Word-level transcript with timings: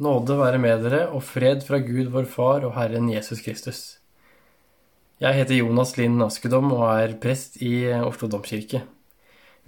Nåde 0.00 0.38
være 0.38 0.56
med 0.56 0.86
dere 0.86 1.02
og 1.12 1.20
fred 1.20 1.60
fra 1.66 1.76
Gud 1.84 2.08
vår 2.14 2.24
Far 2.24 2.64
og 2.64 2.72
Herren 2.78 3.10
Jesus 3.12 3.42
Kristus. 3.44 3.80
Jeg 5.20 5.36
heter 5.36 5.58
Jonas 5.58 5.98
Lind 5.98 6.22
Askedom 6.24 6.70
og 6.72 6.86
er 6.88 7.12
prest 7.20 7.58
i 7.60 7.90
Oslo 7.92 8.30
domkirke. 8.32 8.80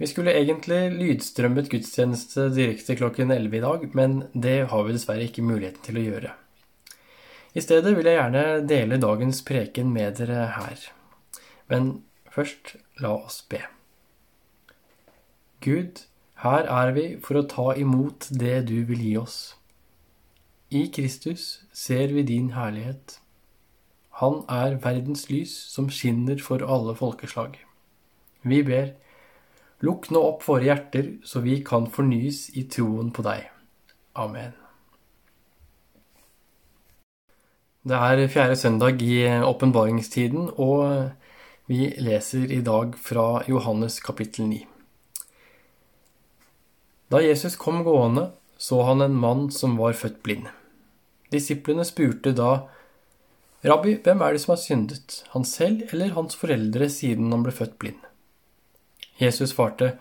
Vi 0.01 0.07
skulle 0.09 0.33
egentlig 0.33 0.89
lydstrømmet 0.97 1.69
gudstjeneste 1.69 2.47
direkte 2.55 2.97
klokken 2.97 3.29
11 3.31 3.53
i 3.53 3.61
dag, 3.63 3.85
men 3.93 4.15
det 4.33 4.55
har 4.71 4.83
vi 4.83 4.95
dessverre 4.95 5.27
ikke 5.29 5.45
muligheten 5.45 5.85
til 5.85 5.99
å 6.01 6.05
gjøre. 6.07 6.31
I 7.53 7.63
stedet 7.63 7.93
vil 7.95 8.09
jeg 8.09 8.17
gjerne 8.17 8.65
dele 8.67 8.99
dagens 8.99 9.43
preken 9.45 9.93
med 9.93 10.17
dere 10.17 10.47
her. 10.57 10.87
Men 11.69 12.01
først, 12.33 12.73
la 12.99 13.13
oss 13.13 13.43
be. 13.45 13.61
Gud, 15.61 16.01
her 16.41 16.65
er 16.65 16.91
vi 16.97 17.05
for 17.21 17.39
å 17.39 17.45
ta 17.45 17.75
imot 17.77 18.27
det 18.33 18.65
du 18.73 18.81
vil 18.89 19.05
gi 19.05 19.13
oss. 19.21 19.37
I 20.71 20.87
Kristus 20.91 21.61
ser 21.73 22.07
vi 22.07 22.23
din 22.25 22.51
herlighet. 22.55 23.19
Han 24.21 24.41
er 24.49 24.79
verdens 24.81 25.27
lys 25.29 25.53
som 25.69 25.91
skinner 25.93 26.41
for 26.41 26.63
alle 26.65 26.95
folkeslag. 26.97 27.59
Vi 28.41 28.61
ber, 28.65 28.93
lukk 29.85 30.09
nå 30.09 30.21
opp 30.25 30.45
våre 30.47 30.65
hjerter 30.65 31.17
så 31.27 31.43
vi 31.45 31.59
kan 31.65 31.85
fornyes 31.91 32.47
i 32.57 32.65
troen 32.71 33.11
på 33.13 33.25
deg. 33.25 33.49
Amen. 34.15 34.55
Det 37.85 37.97
er 38.01 38.23
fjerde 38.33 38.55
søndag 38.57 39.01
i 39.05 39.19
åpenbaringstiden, 39.45 40.47
og 40.57 41.11
vi 41.69 41.91
leser 42.01 42.49
i 42.49 42.63
dag 42.65 42.95
fra 42.97 43.43
Johannes 43.45 43.99
kapittel 44.01 44.47
9. 44.49 44.63
Da 47.13 47.21
Jesus 47.21 47.59
kom 47.61 47.83
gående, 47.85 48.31
så 48.65 48.81
han 48.87 49.03
en 49.05 49.17
mann 49.21 49.49
som 49.53 49.77
var 49.77 49.93
født 49.97 50.21
blind. 50.25 50.49
Disiplene 51.33 51.85
spurte 51.85 52.33
da, 52.37 52.65
Rabbi, 53.65 53.95
hvem 54.05 54.21
er 54.21 54.35
det 54.35 54.41
som 54.43 54.53
har 54.53 54.61
syndet, 54.61 55.21
han 55.33 55.45
selv 55.45 55.87
eller 55.91 56.13
hans 56.17 56.37
foreldre 56.37 56.89
siden 56.93 57.33
han 57.33 57.45
ble 57.45 57.53
født 57.53 57.79
blind? 57.81 58.01
Jesus 59.21 59.53
svarte, 59.53 59.95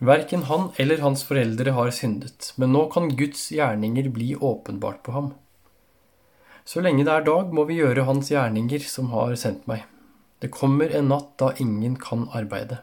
Verken 0.00 0.46
han 0.48 0.70
eller 0.80 1.02
hans 1.04 1.22
foreldre 1.28 1.74
har 1.76 1.90
syndet, 1.92 2.54
men 2.56 2.72
nå 2.72 2.86
kan 2.92 3.10
Guds 3.16 3.50
gjerninger 3.52 4.08
bli 4.14 4.30
åpenbart 4.36 5.02
på 5.04 5.12
ham. 5.12 5.32
Så 6.64 6.80
lenge 6.80 7.04
det 7.04 7.12
er 7.12 7.26
dag, 7.26 7.52
må 7.52 7.66
vi 7.68 7.80
gjøre 7.82 8.06
hans 8.08 8.30
gjerninger 8.32 8.84
som 8.88 9.10
har 9.12 9.34
sendt 9.40 9.66
meg. 9.68 9.84
Det 10.40 10.52
kommer 10.54 10.92
en 10.96 11.10
natt 11.12 11.34
da 11.40 11.50
ingen 11.60 11.98
kan 12.00 12.30
arbeide. 12.32 12.80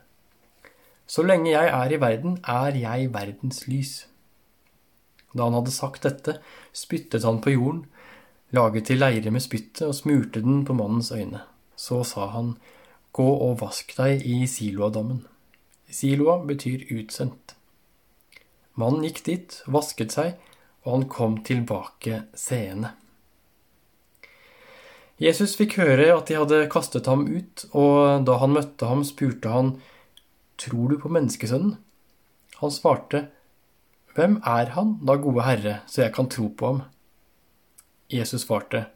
Så 1.10 1.26
lenge 1.26 1.50
jeg 1.50 1.74
er 1.74 1.94
i 1.94 2.02
verden, 2.02 2.38
er 2.46 2.78
jeg 2.78 3.10
verdens 3.16 3.64
lys. 3.66 3.96
Da 5.38 5.48
han 5.48 5.58
hadde 5.58 5.74
sagt 5.74 6.08
dette, 6.08 6.40
spyttet 6.74 7.26
han 7.28 7.40
på 7.44 7.54
jorden, 7.54 7.86
laget 8.56 8.90
til 8.90 9.02
leire 9.02 9.32
med 9.34 9.44
spyttet 9.44 9.86
og 9.88 9.96
smurte 9.96 10.42
den 10.42 10.64
på 10.66 10.76
mannens 10.78 11.12
øyne. 11.12 11.44
Så 11.78 12.02
sa 12.08 12.32
han, 12.34 12.56
Gå 13.18 13.26
og 13.26 13.60
vask 13.62 13.96
deg 13.98 14.26
i 14.30 14.44
Siloadammen. 14.50 15.24
Siloa 15.90 16.38
betyr 16.46 16.84
utsendt. 16.94 17.56
Mannen 18.78 19.08
gikk 19.08 19.24
dit, 19.26 19.56
vasket 19.66 20.14
seg, 20.14 20.36
og 20.86 20.92
han 20.92 21.06
kom 21.10 21.40
tilbake 21.48 22.26
seende. 22.38 22.92
Jesus 25.18 25.56
fikk 25.58 25.80
høre 25.82 26.12
at 26.14 26.30
de 26.30 26.38
hadde 26.38 26.68
kastet 26.70 27.10
ham 27.10 27.24
ut, 27.26 27.64
og 27.74 28.26
da 28.28 28.38
han 28.38 28.54
møtte 28.54 28.90
ham, 28.90 29.02
spurte 29.08 29.54
han, 29.54 29.78
Tror 30.58 30.90
du 30.90 30.98
på 31.02 31.10
menneskesønnen? 31.14 31.76
Han 32.58 32.72
svarte, 32.74 33.28
hvem 34.18 34.40
er 34.42 34.72
han, 34.74 34.96
da 35.06 35.14
gode 35.22 35.46
Herre, 35.46 35.76
så 35.86 36.02
jeg 36.08 36.14
kan 36.16 36.30
tro 36.34 36.48
på 36.50 36.72
ham? 36.72 36.80
Jesus 38.10 38.48
svarte, 38.48 38.88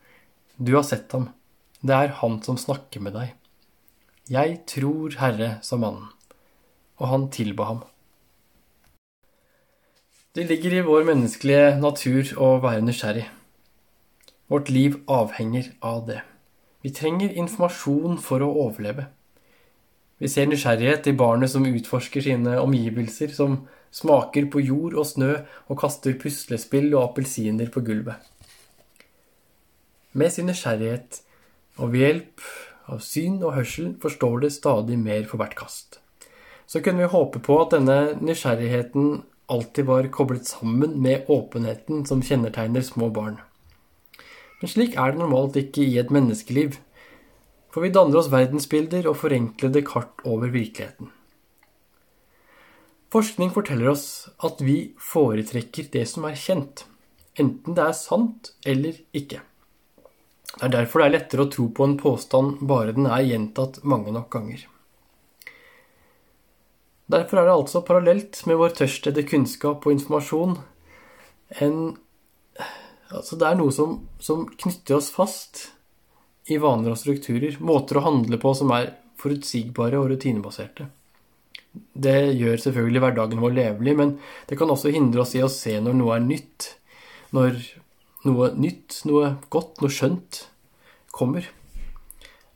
Du 0.58 0.74
har 0.74 0.84
sett 0.88 1.12
ham, 1.14 1.30
det 1.86 1.94
er 1.94 2.16
han 2.22 2.40
som 2.42 2.58
snakker 2.58 3.04
med 3.06 3.14
deg. 3.14 3.36
Jeg 4.32 4.64
tror 4.66 5.14
Herre, 5.22 5.60
sa 5.62 5.78
mannen, 5.78 6.10
og 6.98 7.12
han 7.12 7.28
tilba 7.30 7.68
ham. 7.70 7.84
Det 10.34 10.48
ligger 10.48 10.74
i 10.78 10.84
vår 10.88 11.06
menneskelige 11.10 11.76
natur 11.84 12.32
å 12.42 12.54
være 12.64 12.82
nysgjerrig. 12.88 13.28
Vårt 14.50 14.72
liv 14.74 14.96
avhenger 15.12 15.74
av 15.86 16.06
det. 16.08 16.22
Vi 16.82 16.94
trenger 16.98 17.36
informasjon 17.38 18.18
for 18.24 18.42
å 18.42 18.50
overleve. 18.64 19.06
Vi 20.18 20.30
ser 20.32 20.50
nysgjerrighet 20.50 21.12
i 21.12 21.16
barnet 21.20 21.52
som 21.54 21.68
utforsker 21.68 22.26
sine 22.26 22.56
omgivelser, 22.62 23.30
som 23.36 23.68
smaker 23.92 24.48
på 24.52 24.64
jord 24.64 24.96
og 24.98 25.08
snø 25.08 25.34
og 25.68 25.80
kaster 25.82 26.16
puslespill 26.20 26.90
og 26.94 27.12
appelsiner 27.12 27.72
på 27.72 27.84
gulvet. 27.86 28.18
Med 30.12 30.32
sin 30.34 30.50
nysgjerrighet 30.50 31.22
og 31.80 31.94
ved 31.94 32.06
hjelp 32.06 32.46
av 32.92 33.04
syn 33.06 33.40
og 33.40 33.56
hørsel 33.56 33.94
forstår 34.02 34.42
det 34.44 34.56
stadig 34.56 34.98
mer 35.00 35.24
for 35.30 35.40
hvert 35.40 35.56
kast. 35.60 36.00
Så 36.68 36.82
kunne 36.84 37.04
vi 37.04 37.14
håpe 37.14 37.40
på 37.44 37.58
at 37.62 37.76
denne 37.76 38.18
nysgjerrigheten 38.24 39.22
alltid 39.52 39.88
var 39.88 40.08
koblet 40.12 40.48
sammen 40.48 40.98
med 41.04 41.28
åpenheten 41.32 42.06
som 42.08 42.24
kjennetegner 42.24 42.84
små 42.86 43.12
barn. 43.12 43.40
Men 44.62 44.72
slik 44.72 44.96
er 45.00 45.12
det 45.12 45.20
normalt 45.20 45.58
ikke 45.60 45.84
i 45.84 45.98
et 46.00 46.12
menneskeliv, 46.14 46.78
for 47.72 47.84
vi 47.84 47.92
danner 47.96 48.20
oss 48.20 48.32
verdensbilder 48.32 49.08
og 49.10 49.18
forenklede 49.24 49.84
kart 49.88 50.22
over 50.28 50.52
virkeligheten. 50.54 51.10
Forskning 53.12 53.52
forteller 53.52 53.92
oss 53.92 54.30
at 54.40 54.62
vi 54.64 54.94
foretrekker 54.96 55.90
det 55.92 56.06
som 56.08 56.24
er 56.30 56.38
kjent, 56.40 56.86
enten 57.36 57.76
det 57.76 57.84
er 57.84 57.98
sant 57.98 58.54
eller 58.64 59.02
ikke. 59.12 59.42
Det 60.52 60.68
er 60.68 60.72
derfor 60.78 61.02
det 61.02 61.08
er 61.10 61.16
lettere 61.18 61.46
å 61.46 61.52
tro 61.52 61.66
på 61.76 61.88
en 61.88 61.98
påstand 62.00 62.62
bare 62.68 62.96
den 62.96 63.10
er 63.12 63.26
gjentatt 63.28 63.82
mange 63.84 64.14
nok 64.16 64.30
ganger. 64.32 64.64
Derfor 67.12 67.42
er 67.42 67.50
det 67.50 67.58
altså 67.58 67.82
parallelt 67.84 68.40
med 68.48 68.60
vår 68.62 68.78
tørst 68.80 69.12
etter 69.12 69.28
kunnskap 69.28 69.84
og 69.84 69.98
informasjon 69.98 70.58
en 71.60 71.84
Altså, 73.12 73.36
det 73.36 73.44
er 73.44 73.58
noe 73.60 73.74
som, 73.76 73.98
som 74.24 74.46
knytter 74.48 74.96
oss 74.96 75.10
fast 75.12 75.66
i 76.48 76.56
vaner 76.64 76.94
og 76.94 77.00
strukturer, 77.02 77.58
måter 77.60 78.00
å 78.00 78.06
handle 78.06 78.38
på 78.40 78.54
som 78.56 78.72
er 78.72 78.94
forutsigbare 79.20 80.00
og 80.00 80.14
rutinebaserte. 80.14 80.86
Det 81.72 82.34
gjør 82.36 82.60
selvfølgelig 82.60 83.02
hverdagen 83.06 83.42
vår 83.44 83.56
levelig, 83.56 83.96
men 83.96 84.18
det 84.50 84.58
kan 84.60 84.72
også 84.74 84.92
hindre 84.92 85.24
oss 85.24 85.36
i 85.38 85.44
å 85.44 85.52
se 85.52 85.78
når 85.80 85.96
noe 85.98 86.18
er 86.18 86.26
nytt. 86.26 86.74
Når 87.32 87.60
noe 88.28 88.52
nytt, 88.60 89.02
noe 89.08 89.36
godt, 89.54 89.80
noe 89.82 89.94
skjønt 89.94 90.46
kommer. 91.16 91.48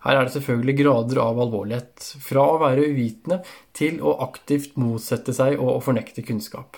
Her 0.05 0.19
er 0.19 0.27
det 0.27 0.35
selvfølgelig 0.35 0.75
grader 0.83 1.21
av 1.23 1.39
alvorlighet. 1.41 2.09
Fra 2.21 2.43
å 2.53 2.59
være 2.61 2.85
uvitende 2.91 3.39
til 3.75 3.97
å 4.05 4.17
aktivt 4.27 4.75
motsette 4.77 5.33
seg 5.33 5.57
og 5.57 5.81
fornekte 5.85 6.25
kunnskap. 6.27 6.77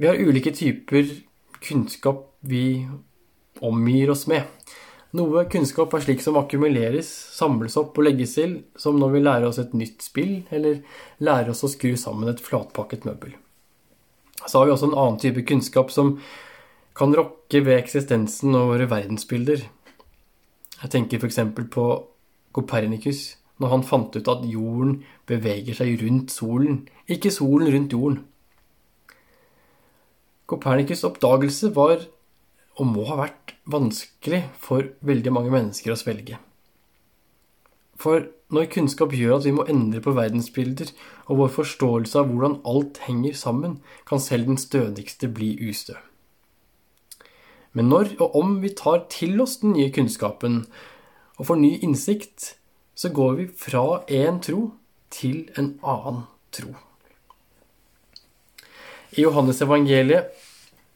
Vi 0.00 0.08
har 0.08 0.18
ulike 0.18 0.50
typer 0.56 1.06
kunnskap 1.60 2.24
vi 2.40 2.88
omgir 3.60 4.10
oss 4.10 4.24
med. 4.30 4.48
Noe 5.18 5.42
kunnskap 5.50 5.94
er 5.96 6.04
slik 6.04 6.20
som 6.22 6.36
akkumuleres, 6.38 7.08
samles 7.34 7.74
opp 7.80 7.96
og 7.98 8.06
legges 8.06 8.36
til, 8.36 8.52
som 8.78 8.98
når 9.00 9.16
vi 9.16 9.22
lærer 9.24 9.46
oss 9.48 9.58
et 9.58 9.72
nytt 9.74 10.04
spill, 10.06 10.44
eller 10.54 10.84
lærer 11.18 11.50
oss 11.50 11.64
å 11.66 11.70
skru 11.72 11.96
sammen 11.98 12.30
et 12.30 12.42
flatpakket 12.42 13.08
møbel. 13.08 13.34
Så 14.46 14.60
har 14.60 14.68
vi 14.68 14.74
også 14.76 14.92
en 14.92 14.96
annen 14.96 15.18
type 15.20 15.42
kunnskap 15.48 15.90
som 15.90 16.14
kan 16.96 17.14
rokke 17.16 17.64
ved 17.66 17.80
eksistensen 17.80 18.54
og 18.54 18.70
våre 18.70 18.86
verdensbilder. 18.90 19.66
Jeg 20.80 20.92
tenker 20.94 21.18
f.eks. 21.18 21.42
på 21.74 21.86
Kopernikus, 22.54 23.34
når 23.58 23.74
han 23.74 23.84
fant 23.86 24.14
ut 24.14 24.30
at 24.30 24.46
jorden 24.46 25.00
beveger 25.28 25.76
seg 25.76 26.00
rundt 26.04 26.30
solen, 26.32 26.84
ikke 27.10 27.34
solen 27.34 27.68
rundt 27.74 27.98
jorden. 27.98 28.22
Kopernikus' 30.50 31.04
oppdagelse 31.06 31.74
var 31.74 32.06
og 32.80 32.88
må 32.88 33.04
ha 33.10 33.18
vært 33.20 33.54
vanskelig 33.70 34.46
for 34.58 34.88
veldig 35.04 35.32
mange 35.36 35.52
mennesker 35.52 35.92
å 35.92 35.98
svelge. 36.00 36.38
For 38.00 38.30
når 38.50 38.70
kunnskap 38.72 39.12
gjør 39.12 39.36
at 39.36 39.46
vi 39.46 39.52
må 39.54 39.66
endre 39.68 40.00
på 40.02 40.14
verdensbilder 40.16 40.88
og 41.28 41.42
vår 41.42 41.50
forståelse 41.58 42.16
av 42.18 42.30
hvordan 42.30 42.56
alt 42.66 43.02
henger 43.04 43.36
sammen, 43.36 43.78
kan 44.08 44.22
selv 44.22 44.48
den 44.48 44.58
stødigste 44.60 45.28
bli 45.28 45.52
ustø. 45.68 45.98
Men 47.76 47.92
når 47.92 48.16
og 48.18 48.34
om 48.40 48.56
vi 48.64 48.72
tar 48.74 49.04
til 49.12 49.38
oss 49.44 49.60
den 49.60 49.76
nye 49.76 49.92
kunnskapen 49.94 50.64
og 51.36 51.46
får 51.46 51.60
ny 51.60 51.76
innsikt, 51.84 52.54
så 52.96 53.12
går 53.14 53.36
vi 53.38 53.46
fra 53.56 54.02
én 54.08 54.40
tro 54.42 54.72
til 55.12 55.44
en 55.60 55.74
annen 55.84 56.24
tro. 56.52 56.72
I 59.14 59.22
Johannes 59.22 59.60
evangeliet 59.62 60.34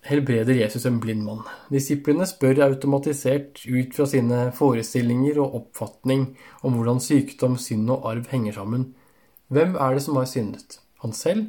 helbreder 0.05 0.55
Jesus 0.55 0.85
en 0.87 1.01
blind 1.01 1.25
mann. 1.25 1.45
Disiplene 1.73 2.27
spør 2.29 2.63
automatisert 2.67 3.63
ut 3.65 3.95
fra 3.97 4.07
sine 4.09 4.49
forestillinger 4.57 5.41
og 5.43 5.57
oppfatning 5.61 6.27
om 6.63 6.77
hvordan 6.77 7.01
sykdom, 7.03 7.57
synd 7.61 7.89
og 7.93 8.05
arv 8.13 8.29
henger 8.33 8.59
sammen. 8.59 8.91
Hvem 9.53 9.79
er 9.81 9.97
det 9.97 10.05
som 10.05 10.19
har 10.21 10.29
syndet? 10.29 10.79
Han 11.05 11.17
selv 11.17 11.49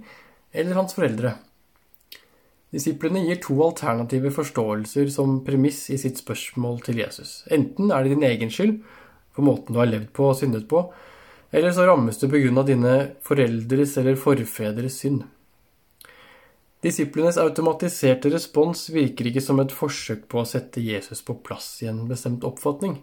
eller 0.56 0.78
hans 0.80 0.96
foreldre? 0.96 1.36
Disiplene 2.76 3.24
gir 3.24 3.40
to 3.44 3.56
alternative 3.64 4.32
forståelser 4.36 5.12
som 5.14 5.38
premiss 5.46 5.86
i 5.94 6.00
sitt 6.00 6.20
spørsmål 6.20 6.82
til 6.84 7.00
Jesus. 7.04 7.44
Enten 7.52 7.92
er 7.92 8.04
det 8.04 8.16
din 8.16 8.26
egen 8.28 8.52
skyld 8.52 8.80
for 9.36 9.48
måten 9.48 9.76
du 9.76 9.80
har 9.82 9.92
levd 9.92 10.10
på 10.16 10.32
og 10.32 10.40
syndet 10.40 10.68
på, 10.72 10.82
eller 11.56 11.72
så 11.76 11.86
rammes 11.88 12.20
du 12.20 12.28
pga. 12.28 12.64
dine 12.68 12.96
foreldres 13.24 13.98
eller 13.98 14.16
forfedres 14.20 15.00
synd. 15.04 15.24
Disiplenes 16.86 17.40
automatiserte 17.42 18.30
respons 18.30 18.92
virker 18.94 19.32
ikke 19.32 19.42
som 19.42 19.58
et 19.64 19.74
forsøk 19.74 20.28
på 20.30 20.44
å 20.44 20.46
sette 20.46 20.84
Jesus 20.86 21.24
på 21.26 21.34
plass 21.48 21.80
i 21.82 21.90
en 21.90 22.04
bestemt 22.10 22.46
oppfatning, 22.46 23.00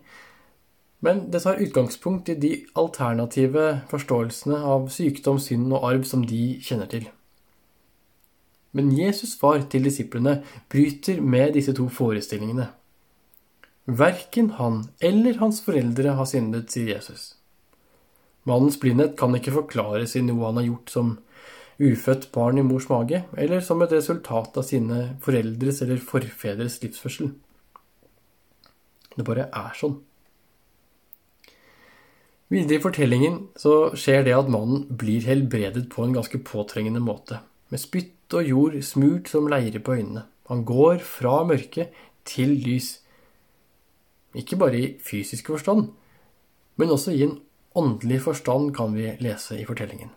men 1.02 1.25
det 1.34 1.40
tar 1.43 1.58
utgangspunkt 1.58 2.31
i 2.31 2.37
de 2.38 2.52
alternative 2.79 3.64
forståelsene 3.90 4.61
av 4.75 4.87
sykdom, 4.94 5.40
synd 5.43 5.73
og 5.75 5.88
arv 5.88 6.06
som 6.06 6.23
de 6.23 6.44
kjenner 6.62 6.87
til. 6.93 7.08
Men 8.73 8.93
Jesus' 8.94 9.34
far 9.40 9.67
til 9.73 9.88
disiplene 9.88 10.38
bryter 10.70 11.19
med 11.20 11.56
disse 11.58 11.75
to 11.76 11.88
forestillingene. 11.93 12.69
Verken 13.90 14.52
han 14.61 14.84
eller 15.02 15.43
hans 15.43 15.58
foreldre 15.67 16.14
har 16.14 16.31
syndet, 16.31 16.70
sier 16.70 16.94
Jesus. 16.94 17.32
Mannens 18.46 18.79
blindhet 18.79 19.19
kan 19.19 19.34
ikke 19.34 19.56
forklares 19.58 20.14
i 20.14 20.23
noe 20.23 20.46
han 20.46 20.62
har 20.62 20.70
gjort 20.70 20.94
som 20.94 21.12
ufødt 21.82 22.29
barn 22.34 22.61
i 22.61 22.64
mors 22.67 22.88
mage, 22.90 23.25
eller 23.37 23.62
som 23.64 23.82
et 23.82 23.93
resultat 23.94 24.56
av 24.58 24.67
sine 24.67 25.00
foreldres 25.25 25.82
eller 25.84 26.02
forfedres 26.02 26.79
livsførsel. 26.84 27.32
Det 29.17 29.26
bare 29.26 29.49
er 29.50 29.76
sånn. 29.76 29.99
Videre 32.52 32.79
i 32.79 32.84
fortellingen 32.84 33.38
så 33.56 33.94
skjer 33.96 34.26
det 34.26 34.34
at 34.37 34.50
mannen 34.52 34.84
blir 35.00 35.25
helbredet 35.25 35.87
på 35.93 36.05
en 36.05 36.14
ganske 36.17 36.40
påtrengende 36.44 37.00
måte, 37.00 37.40
med 37.73 37.81
spytt 37.81 38.37
og 38.37 38.49
jord 38.49 38.76
smurt 38.84 39.31
som 39.32 39.49
leire 39.49 39.81
på 39.81 39.96
øynene. 39.96 40.26
Han 40.52 40.64
går 40.69 41.00
fra 41.06 41.40
mørke 41.49 41.88
til 42.29 42.52
lys. 42.61 42.99
Ikke 44.37 44.58
bare 44.61 44.79
i 44.79 44.90
fysisk 45.00 45.49
forstand, 45.52 45.90
men 46.76 46.93
også 46.93 47.17
i 47.17 47.25
en 47.25 47.38
åndelig 47.76 48.20
forstand, 48.26 48.75
kan 48.76 48.93
vi 48.96 49.14
lese 49.25 49.56
i 49.61 49.64
fortellingen. 49.69 50.12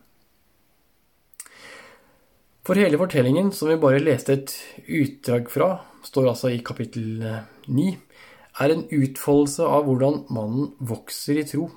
For 2.66 2.80
hele 2.82 2.98
fortellingen, 2.98 3.52
som 3.54 3.70
vi 3.70 3.78
bare 3.78 4.02
leste 4.02 4.34
et 4.34 4.54
utdrag 4.90 5.52
fra, 5.54 5.68
står 6.06 6.32
altså 6.32 6.50
i 6.50 6.64
kapittel 6.66 7.22
9, 7.22 7.84
eh, 7.92 8.24
er 8.64 8.72
en 8.74 8.88
utfoldelse 8.90 9.68
av 9.70 9.86
hvordan 9.86 10.24
mannen 10.34 10.72
vokser 10.80 11.38
i 11.38 11.46
tro. 11.46 11.68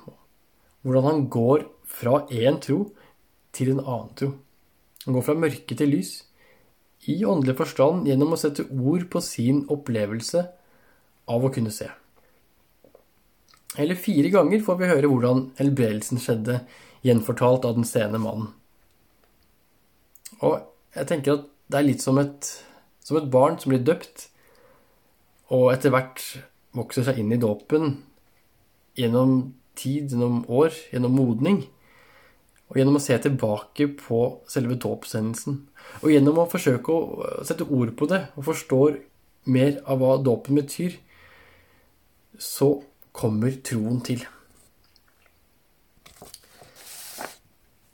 Hvordan 0.81 1.05
han 1.05 1.27
går 1.29 1.67
fra 1.85 2.23
én 2.33 2.57
tro 2.63 2.87
til 3.53 3.75
en 3.75 3.83
annen 3.83 4.15
tro. 4.17 4.31
Han 5.05 5.13
går 5.13 5.27
fra 5.27 5.37
mørke 5.37 5.77
til 5.77 5.93
lys 5.93 6.23
i 7.05 7.19
åndelig 7.21 7.57
forstand 7.59 8.09
gjennom 8.09 8.33
å 8.33 8.39
sette 8.39 8.65
ord 8.73 9.05
på 9.11 9.21
sin 9.21 9.61
opplevelse 9.69 10.41
av 11.29 11.45
å 11.45 11.51
kunne 11.53 11.71
se. 11.75 11.87
Eller 13.77 13.99
fire 13.99 14.31
ganger 14.33 14.65
får 14.65 14.79
vi 14.79 14.89
høre 14.89 15.11
hvordan 15.11 15.45
helbredelsen 15.59 16.17
skjedde, 16.19 16.63
gjenfortalt 17.05 17.69
av 17.69 17.77
den 17.77 17.87
seende 17.87 18.19
mannen. 18.19 18.49
Og 20.41 20.57
jeg 20.95 21.09
tenker 21.09 21.37
at 21.37 21.47
det 21.69 21.79
er 21.79 21.87
litt 21.87 22.03
som 22.03 22.17
et, 22.21 22.49
som 23.05 23.19
et 23.19 23.29
barn 23.31 23.59
som 23.61 23.73
blir 23.73 23.83
døpt, 23.85 24.27
og 25.53 25.71
etter 25.73 25.93
hvert 25.93 26.23
vokser 26.77 27.05
seg 27.07 27.19
inn 27.21 27.33
i 27.33 27.41
dåpen 27.41 27.97
gjennom 28.97 29.53
tid, 29.79 30.11
gjennom 30.11 30.43
år, 30.51 30.73
gjennom 30.93 31.15
modning. 31.17 31.63
Og 32.69 32.77
gjennom 32.77 32.99
å 32.99 33.01
se 33.01 33.15
tilbake 33.17 33.87
på 33.97 34.19
selve 34.49 34.77
dåpshendelsen. 34.77 35.55
Og 36.03 36.11
gjennom 36.13 36.37
å 36.43 36.49
forsøke 36.49 36.93
å 36.93 37.29
sette 37.47 37.65
ord 37.65 37.95
på 37.97 38.09
det 38.11 38.27
og 38.35 38.45
forstår 38.51 38.99
mer 39.49 39.79
av 39.89 40.03
hva 40.03 40.17
dåpen 40.21 40.59
betyr, 40.59 40.99
så 42.37 42.75
kommer 43.15 43.55
troen 43.65 43.97
til. 44.05 44.21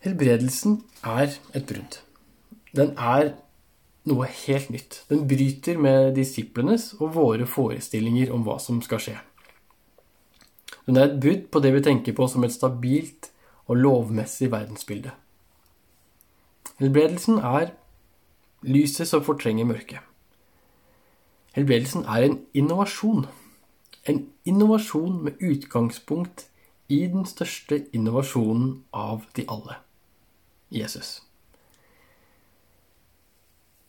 Helbredelsen 0.03 0.81
er 1.07 1.31
et 1.56 1.65
brudd. 1.69 2.01
Den 2.75 2.94
er 2.98 3.33
noe 4.06 4.27
helt 4.45 4.69
nytt. 4.74 5.04
Den 5.10 5.25
bryter 5.27 5.80
med 5.81 6.13
disiplenes 6.18 6.92
og 7.00 7.16
våre 7.16 7.48
forestillinger 7.50 8.33
om 8.36 8.44
hva 8.45 8.57
som 8.62 8.81
skal 8.86 9.01
skje. 9.01 9.16
Den 10.86 11.00
er 11.00 11.10
et 11.10 11.22
brudd 11.22 11.48
på 11.51 11.62
det 11.63 11.72
vi 11.74 11.86
tenker 11.86 12.18
på 12.18 12.27
som 12.30 12.44
et 12.45 12.54
stabilt 12.54 13.31
og 13.66 13.80
lovmessig 13.81 14.51
verdensbilde. 14.54 15.13
Helbredelsen 16.77 17.39
er 17.39 17.72
lyset 18.68 19.07
som 19.07 19.24
fortrenger 19.25 19.66
mørket. 19.66 20.01
Helbredelsen 21.56 22.04
er 22.04 22.28
en 22.28 22.39
innovasjon. 22.54 23.25
En 24.06 24.25
innovasjon 24.45 25.24
med 25.24 25.39
utgangspunkt 25.42 26.50
i 26.89 27.06
den 27.10 27.25
største 27.25 27.86
innovasjonen 27.95 28.83
av 28.94 29.24
de 29.38 29.48
alle 29.50 29.80
Jesus. 30.69 31.21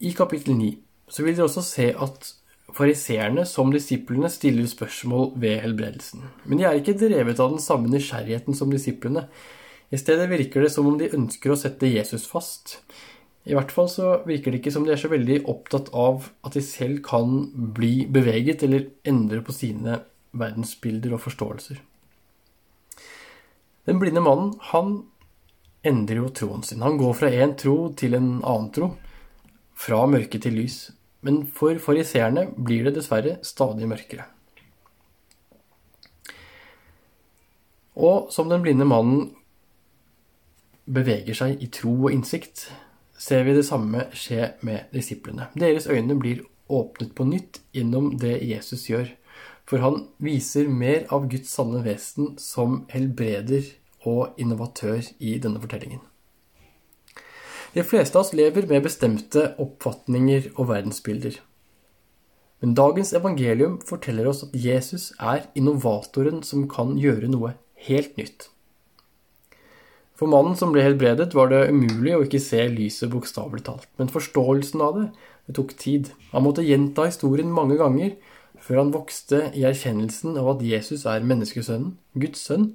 I 0.01 0.13
kapittel 0.13 0.57
9 0.59 0.75
så 1.09 1.25
vil 1.25 1.37
dere 1.37 1.47
også 1.47 1.63
se 1.65 1.87
at 1.93 2.33
fariseerne 2.77 3.47
som 3.49 3.71
disiplene 3.73 4.29
stiller 4.33 4.67
spørsmål 4.69 5.31
ved 5.41 5.61
helbredelsen. 5.63 6.25
Men 6.45 6.61
de 6.61 6.67
er 6.69 6.81
ikke 6.81 6.99
drevet 6.99 7.41
av 7.41 7.55
den 7.55 7.63
samme 7.63 7.89
nysgjerrigheten 7.93 8.57
som 8.59 8.73
disiplene. 8.73 9.27
I 9.89 10.01
stedet 10.01 10.29
virker 10.29 10.65
det 10.67 10.73
som 10.75 10.89
om 10.91 10.99
de 10.99 11.13
ønsker 11.15 11.53
å 11.53 11.59
sette 11.59 11.89
Jesus 11.89 12.27
fast. 12.29 12.81
I 13.47 13.55
hvert 13.55 13.71
fall 13.71 13.89
så 13.89 14.17
virker 14.27 14.51
det 14.51 14.61
ikke 14.61 14.75
som 14.75 14.85
de 14.85 14.93
er 14.93 15.01
så 15.01 15.09
veldig 15.13 15.45
opptatt 15.49 15.93
av 15.95 16.27
at 16.45 16.59
de 16.59 16.65
selv 16.67 17.01
kan 17.07 17.47
bli 17.77 18.09
beveget 18.11 18.67
eller 18.67 18.89
endre 19.07 19.41
på 19.47 19.55
sine 19.55 20.01
verdensbilder 20.37 21.15
og 21.15 21.23
forståelser. 21.29 21.79
Den 23.87 24.03
blinde 24.03 24.21
mannen, 24.21 24.57
han 24.73 24.97
endrer 25.87 26.25
jo 26.25 26.33
troen 26.35 26.67
sin. 26.67 26.83
Han 26.83 26.99
går 26.99 27.15
fra 27.15 27.31
én 27.31 27.55
tro 27.55 27.93
til 27.95 28.19
en 28.19 28.41
annen 28.43 28.73
tro. 28.75 28.91
Fra 29.77 30.05
mørke 30.09 30.41
til 30.43 30.57
lys. 30.57 30.79
Men 31.27 31.45
for 31.51 31.77
fariseerne 31.83 32.49
blir 32.57 32.87
det 32.87 32.97
dessverre 32.97 33.37
stadig 33.45 33.89
mørkere. 33.91 34.27
Og 37.97 38.33
som 38.33 38.51
den 38.53 38.63
blinde 38.65 38.85
mannen 38.89 39.31
beveger 40.87 41.35
seg 41.35 41.63
i 41.65 41.71
tro 41.73 41.95
og 42.07 42.13
innsikt, 42.13 42.69
ser 43.19 43.47
vi 43.47 43.57
det 43.57 43.65
samme 43.67 44.05
skje 44.15 44.53
med 44.67 44.93
disiplene. 44.95 45.49
Deres 45.57 45.89
øyne 45.89 46.19
blir 46.21 46.45
åpnet 46.69 47.15
på 47.17 47.25
nytt 47.25 47.63
gjennom 47.75 48.13
det 48.21 48.39
Jesus 48.45 48.85
gjør, 48.91 49.09
for 49.67 49.83
han 49.83 50.05
viser 50.23 50.69
mer 50.69 51.09
av 51.15 51.27
Guds 51.33 51.51
sanne 51.57 51.81
vesen 51.87 52.37
som 52.39 52.85
helbreder 52.93 53.73
og 54.07 54.37
innovatør 54.39 55.09
i 55.19 55.39
denne 55.43 55.63
fortellingen. 55.63 56.05
De 57.77 57.85
fleste 57.85 58.17
av 58.17 58.25
oss 58.25 58.33
lever 58.33 58.65
med 58.71 58.87
bestemte 58.87 59.51
oppfatninger 59.61 60.47
og 60.55 60.71
verdensbilder. 60.71 61.35
Men 62.65 62.73
dagens 62.79 63.13
evangelium 63.13 63.75
forteller 63.85 64.31
oss 64.31 64.47
at 64.47 64.55
Jesus 64.57 65.11
er 65.21 65.45
innovatoren 65.59 66.41
som 66.47 66.65
kan 66.73 66.95
gjøre 66.97 67.29
noe 67.29 67.53
helt 67.85 68.17
nytt. 68.17 68.49
For 70.17 70.33
mannen 70.33 70.57
som 70.57 70.73
ble 70.73 70.87
helbredet, 70.87 71.35
var 71.37 71.53
det 71.53 71.67
umulig 71.69 72.15
å 72.17 72.23
ikke 72.25 72.41
se 72.41 72.63
lyset 72.73 73.13
bokstavelig 73.13 73.67
talt. 73.67 73.91
Men 74.01 74.09
forståelsen 74.09 74.81
av 74.81 74.97
det, 74.97 75.07
det 75.45 75.59
tok 75.61 75.77
tid. 75.77 76.09
Han 76.33 76.47
måtte 76.49 76.65
gjenta 76.65 77.11
historien 77.11 77.53
mange 77.53 77.77
ganger 77.77 78.17
før 78.57 78.87
han 78.87 78.97
vokste 78.97 79.51
i 79.53 79.69
erkjennelsen 79.69 80.41
av 80.41 80.55
at 80.57 80.65
Jesus 80.65 81.05
er 81.05 81.29
menneskesønnen, 81.29 81.99
Guds 82.17 82.49
sønn, 82.49 82.71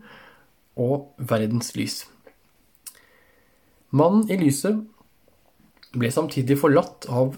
og 0.77 1.09
verdens 1.17 1.73
lys. 1.73 2.03
Mannen 3.91 4.29
i 4.31 4.37
lyset 4.39 4.79
ble 5.91 6.11
samtidig 6.11 6.55
forlatt 6.61 7.09
av 7.11 7.35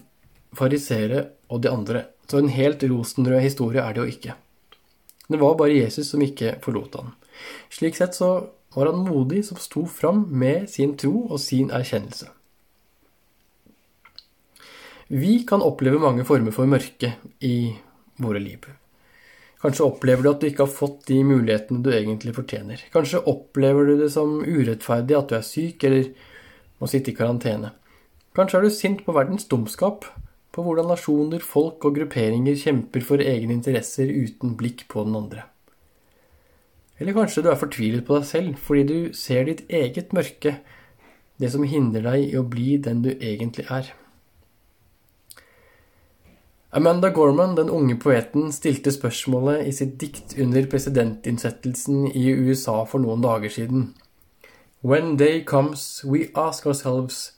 farisere 0.53 1.25
og 1.50 1.63
de 1.63 1.72
andre, 1.72 2.03
så 2.29 2.39
en 2.39 2.51
helt 2.53 2.83
rosenrød 2.86 3.41
historie 3.41 3.81
er 3.81 3.95
det 3.95 4.03
jo 4.03 4.13
ikke. 4.13 4.36
Det 5.33 5.39
var 5.41 5.57
bare 5.57 5.74
Jesus 5.79 6.12
som 6.13 6.22
ikke 6.22 6.57
forlot 6.62 7.00
han. 7.00 7.15
Slik 7.74 7.98
sett 7.98 8.13
så 8.13 8.29
var 8.75 8.89
han 8.91 9.05
modig 9.07 9.41
som 9.48 9.57
sto 9.62 9.86
fram 9.89 10.27
med 10.29 10.69
sin 10.69 10.93
tro 11.00 11.25
og 11.25 11.41
sin 11.41 11.72
erkjennelse. 11.74 12.29
Vi 15.13 15.43
kan 15.50 15.62
oppleve 15.62 16.01
mange 16.01 16.25
former 16.25 16.53
for 16.55 16.69
mørke 16.69 17.15
i 17.45 17.74
våre 18.22 18.41
liv. 18.41 18.65
Kanskje 19.63 19.86
opplever 19.86 20.25
du 20.25 20.29
at 20.31 20.41
du 20.41 20.48
ikke 20.50 20.65
har 20.65 20.74
fått 20.74 21.05
de 21.07 21.19
mulighetene 21.24 21.83
du 21.86 21.89
egentlig 21.93 22.33
fortjener. 22.36 22.81
Kanskje 22.93 23.22
opplever 23.29 23.88
du 23.88 23.93
det 24.01 24.10
som 24.13 24.41
urettferdig 24.41 25.17
at 25.17 25.29
du 25.29 25.38
er 25.38 25.45
syk 25.48 25.86
eller 25.88 26.10
må 26.80 26.89
sitte 26.89 27.12
i 27.12 27.18
karantene. 27.18 27.74
Kanskje 28.34 28.60
er 28.60 28.65
du 28.65 28.74
sint 28.74 29.03
på 29.06 29.13
verdens 29.15 29.46
dumskap, 29.50 30.08
på 30.53 30.65
hvordan 30.65 30.89
nasjoner, 30.89 31.42
folk 31.42 31.86
og 31.86 31.98
grupperinger 31.98 32.58
kjemper 32.58 33.06
for 33.06 33.22
egne 33.22 33.56
interesser 33.58 34.10
uten 34.10 34.53
blikk 34.58 34.86
på 34.89 35.06
den 35.06 35.18
andre. 35.18 35.48
Eller 37.01 37.15
kanskje 37.18 37.42
du 37.44 37.50
er 37.50 37.60
fortvilet 37.60 38.06
på 38.06 38.20
deg 38.20 38.30
selv 38.30 38.62
fordi 38.62 38.84
du 38.89 38.98
ser 39.18 39.50
ditt 39.50 39.65
eget 39.70 40.13
mørke, 40.13 40.60
det 41.42 41.50
som 41.51 41.65
hindrer 41.65 42.06
deg 42.06 42.30
i 42.30 42.38
å 42.38 42.46
bli 42.46 42.77
den 42.82 43.01
du 43.06 43.12
egentlig 43.15 43.65
er. 43.74 43.89
Amanda 46.74 47.12
Gorman, 47.13 47.53
den 47.58 47.70
unge 47.70 48.00
poeten, 48.01 48.48
stilte 48.53 48.89
spørsmålet 48.94 49.68
i 49.70 49.74
sitt 49.77 50.00
dikt 50.01 50.34
under 50.42 50.65
presidentinnsettelsen 50.70 52.08
i 52.18 52.32
USA 52.34 52.80
for 52.89 53.03
noen 53.03 53.22
dager 53.22 53.53
siden. 53.53 53.92
When 54.85 55.15
day 55.15 55.43
comes, 55.43 56.03
we 56.03 56.29
ask 56.35 56.67
ourselves, 56.67 57.31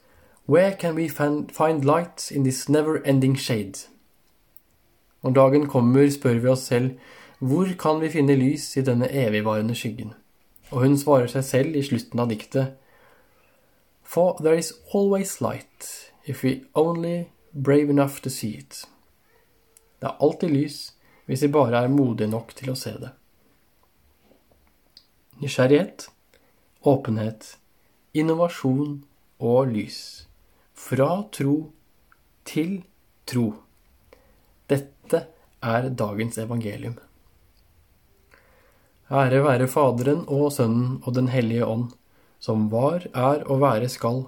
where 0.48 0.72
can 0.72 0.96
we 0.96 1.08
find 1.08 1.86
light 1.86 2.32
in 2.32 2.44
this 2.44 2.68
never-ending 2.68 3.36
shade? 3.36 3.88
Når 5.24 5.32
dagen 5.32 5.68
kommer, 5.68 6.10
spør 6.10 6.40
vi 6.40 6.48
oss 6.48 6.60
selv, 6.60 6.98
hvor 7.40 7.68
kan 7.80 8.02
vi 8.02 8.10
finne 8.10 8.36
lys 8.36 8.78
i 8.78 8.82
denne 8.82 9.12
evigvarende 9.12 9.76
skyggen? 9.76 10.14
Og 10.72 10.82
hun 10.82 10.98
svarer 10.98 11.28
seg 11.28 11.44
selv 11.44 11.76
i 11.76 11.84
slutten 11.84 12.20
av 12.20 12.30
diktet, 12.30 12.74
For 14.02 14.38
there 14.42 14.58
is 14.58 14.74
always 14.94 15.42
light, 15.42 16.12
if 16.26 16.44
we 16.44 16.64
only 16.74 17.30
brave 17.54 17.90
enough 17.90 18.22
to 18.22 18.30
see 18.30 18.58
it. 18.58 18.86
Det 20.02 20.08
er 20.08 20.18
alltid 20.22 20.50
lys 20.50 20.94
hvis 21.26 21.42
vi 21.42 21.48
bare 21.48 21.84
er 21.84 21.88
modige 21.88 22.30
nok 22.30 22.56
til 22.56 22.70
å 22.70 22.76
se 22.76 22.92
det. 23.02 23.10
Nysgjerrighet, 25.42 26.10
åpenhet, 26.86 27.58
innovasjon 28.14 29.00
og 29.42 29.72
lys. 29.74 30.00
Fra 30.76 31.26
tro 31.34 31.56
til 32.46 32.78
tro. 33.26 33.48
Dette 34.70 35.22
er 35.66 35.90
dagens 35.90 36.38
evangelium. 36.42 36.98
Ære 39.10 39.42
være 39.46 39.68
Faderen 39.70 40.24
og 40.28 40.52
Sønnen 40.54 41.02
og 41.04 41.14
Den 41.16 41.28
hellige 41.30 41.66
ånd, 41.66 41.92
som 42.40 42.70
var, 42.72 43.06
er 43.14 43.46
og 43.46 43.62
være 43.62 43.90
skal, 43.90 44.26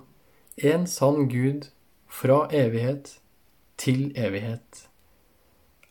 en 0.58 0.88
sann 0.88 1.30
Gud, 1.30 1.70
fra 2.08 2.48
evighet 2.54 3.18
til 3.78 4.12
evighet. 4.16 4.88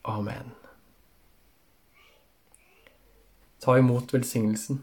Amen. 0.04 0.54
Ta 3.60 3.76
imot 3.78 4.14
velsignelsen. 4.14 4.82